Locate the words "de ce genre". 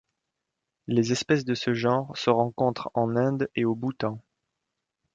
1.45-2.17